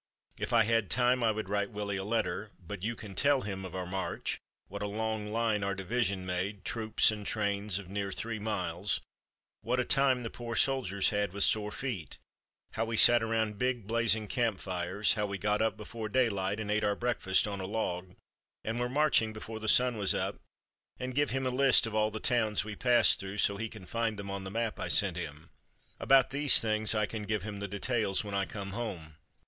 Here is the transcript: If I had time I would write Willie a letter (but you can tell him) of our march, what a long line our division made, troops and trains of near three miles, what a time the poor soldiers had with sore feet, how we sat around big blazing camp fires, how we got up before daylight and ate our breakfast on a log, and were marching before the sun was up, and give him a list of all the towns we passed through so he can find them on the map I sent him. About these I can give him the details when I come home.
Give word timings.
If 0.39 0.51
I 0.51 0.63
had 0.63 0.89
time 0.89 1.23
I 1.23 1.31
would 1.31 1.47
write 1.47 1.69
Willie 1.69 1.97
a 1.97 2.03
letter 2.03 2.49
(but 2.59 2.81
you 2.81 2.95
can 2.95 3.13
tell 3.13 3.41
him) 3.41 3.63
of 3.63 3.75
our 3.75 3.85
march, 3.85 4.39
what 4.67 4.81
a 4.81 4.87
long 4.87 5.31
line 5.31 5.63
our 5.63 5.75
division 5.75 6.25
made, 6.25 6.65
troops 6.65 7.11
and 7.11 7.23
trains 7.23 7.77
of 7.77 7.87
near 7.87 8.11
three 8.11 8.39
miles, 8.39 9.01
what 9.61 9.79
a 9.79 9.83
time 9.85 10.23
the 10.23 10.31
poor 10.31 10.55
soldiers 10.55 11.09
had 11.09 11.33
with 11.33 11.43
sore 11.43 11.71
feet, 11.71 12.17
how 12.71 12.83
we 12.83 12.97
sat 12.97 13.21
around 13.21 13.59
big 13.59 13.85
blazing 13.85 14.27
camp 14.27 14.59
fires, 14.59 15.13
how 15.13 15.27
we 15.27 15.37
got 15.37 15.61
up 15.61 15.77
before 15.77 16.09
daylight 16.09 16.59
and 16.59 16.71
ate 16.71 16.83
our 16.83 16.95
breakfast 16.95 17.47
on 17.47 17.61
a 17.61 17.67
log, 17.67 18.15
and 18.63 18.79
were 18.79 18.89
marching 18.89 19.31
before 19.31 19.59
the 19.59 19.67
sun 19.67 19.99
was 19.99 20.15
up, 20.15 20.39
and 20.97 21.13
give 21.13 21.29
him 21.29 21.45
a 21.45 21.51
list 21.51 21.85
of 21.85 21.93
all 21.93 22.09
the 22.09 22.19
towns 22.19 22.65
we 22.65 22.75
passed 22.75 23.19
through 23.19 23.37
so 23.37 23.55
he 23.55 23.69
can 23.69 23.85
find 23.85 24.17
them 24.17 24.31
on 24.31 24.45
the 24.45 24.49
map 24.49 24.79
I 24.79 24.87
sent 24.87 25.15
him. 25.15 25.51
About 25.99 26.31
these 26.31 26.65
I 26.65 27.05
can 27.05 27.21
give 27.21 27.43
him 27.43 27.59
the 27.59 27.67
details 27.67 28.23
when 28.23 28.33
I 28.33 28.45
come 28.45 28.71
home. 28.71 29.17